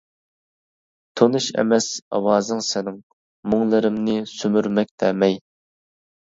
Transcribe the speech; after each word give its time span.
تونۇش 1.21 1.49
ئەمەس 1.63 1.91
ئاۋازىڭ 2.17 2.65
سېنىڭ، 2.69 2.99
مۇڭلىرىمنى 3.53 4.19
سۈمۈرمەكتە 4.35 5.15
مەي. 5.23 5.41